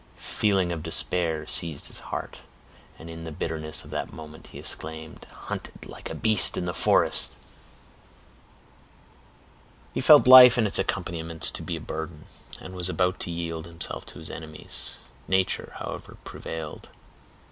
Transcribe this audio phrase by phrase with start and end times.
[0.17, 2.39] A feeling of despair seized his heart,
[2.97, 6.73] and in the bitterness of that moment he exclaimed,— "Hunted like a beast of the
[6.73, 7.33] forest!"
[9.93, 12.25] He felt life and its accompaniments to be a burden,
[12.59, 14.95] and was about to yield himself to his enemies.
[15.27, 16.89] Nature, however, prevailed.